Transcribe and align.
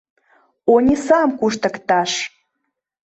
Онисам 0.73 1.29
куштыкташ! 1.39 2.11